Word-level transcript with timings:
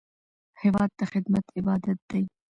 هېواد 0.61 0.89
ته 0.97 1.03
خدمت 1.13 1.45
عبادت 1.59 1.99
دی 2.09 2.23